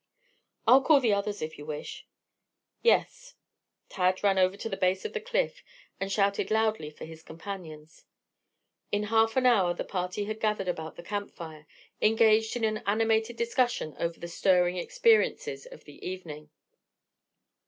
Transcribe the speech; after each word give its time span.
"I'll 0.67 0.81
call 0.81 0.99
the 0.99 1.13
others, 1.13 1.43
if 1.43 1.59
you 1.59 1.65
wish." 1.67 2.07
"Yes." 2.81 3.35
Tad 3.87 4.23
ran 4.23 4.39
over 4.39 4.57
to 4.57 4.67
the 4.67 4.75
base 4.75 5.05
of 5.05 5.13
the 5.13 5.21
cliff, 5.21 5.63
and 5.99 6.11
shouted 6.11 6.49
loudly 6.49 6.89
for 6.89 7.05
his 7.05 7.21
companions. 7.21 8.05
In 8.91 9.03
half 9.13 9.37
an 9.37 9.45
hour 9.45 9.75
the 9.75 9.83
party 9.83 10.25
had 10.25 10.39
gathered 10.41 10.67
about 10.67 10.95
the 10.95 11.03
camp 11.03 11.29
fire, 11.29 11.67
engaged 12.01 12.55
in 12.55 12.63
an 12.63 12.81
animated 12.87 13.37
discussion 13.37 13.95
over 13.99 14.19
the 14.19 14.27
stirring 14.27 14.77
experiences 14.77 15.67
of 15.67 15.83
the 15.83 16.03
evening. 16.03 16.49